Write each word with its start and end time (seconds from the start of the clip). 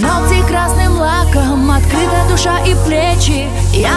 Ногти 0.00 0.42
красным 0.48 0.98
лаком, 0.98 1.70
открыта 1.70 2.24
душа 2.30 2.60
и 2.60 2.74
плечи. 2.86 3.50
Я 3.74 3.91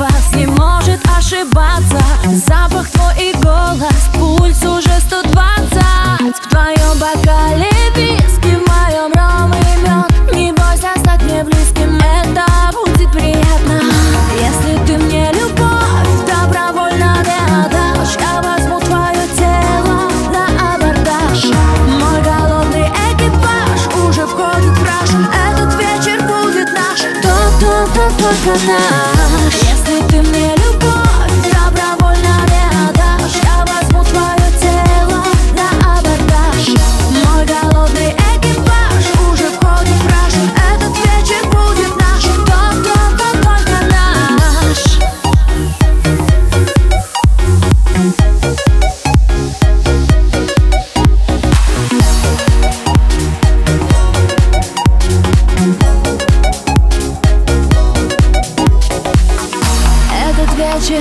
компас 0.00 0.34
не 0.34 0.46
может 0.46 1.00
ошибаться. 1.16 2.00
Запах 2.46 2.88
твой 2.90 3.30
и 3.30 3.34
голос, 3.42 4.08
пульс 4.14 4.62
уже 4.62 4.98
120 5.00 6.36
В 6.36 6.48
твоем 6.48 6.98
бокале 6.98 7.70
виски, 7.94 8.56
в 8.56 8.68
моем 8.68 9.12
ром 9.12 9.52
и 9.52 9.80
мед 9.82 10.34
Не 10.34 10.52
бойся 10.52 10.92
стать 10.98 11.22
мне 11.22 11.44
близким, 11.44 11.96
это 11.96 12.46
будет 12.72 13.12
приятно. 13.12 13.80
Если 14.40 14.86
ты 14.86 14.98
мне 14.98 15.32
любовь 15.32 16.26
добровольно 16.26 17.16
не 17.24 17.66
отдашь 17.66 18.16
Я 18.18 18.40
возьму 18.42 18.80
твое 18.80 19.26
тело 19.36 20.08
на 20.32 20.74
абордаж. 20.74 21.44
Мой 22.00 22.22
голодный 22.22 22.88
экипаж 23.10 24.08
уже 24.08 24.26
входит 24.26 24.78
в 24.78 24.84
раж. 24.84 25.10
Этот 25.50 25.74
вечер 25.74 26.22
будет 26.22 26.68
наш, 26.72 27.00
то-то-то 27.22 28.10
только 28.18 28.66
наш 28.66 29.89
ты 30.10 30.20
мне 30.22 30.59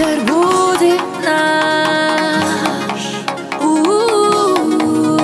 вечер 0.10 0.24
будет 0.24 1.02
наш. 1.24 3.02
У-у-у. 3.62 5.18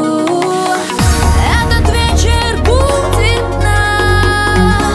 Этот 1.61 1.85
вечер 1.93 2.57
будет 2.63 3.43
наш 3.63 4.85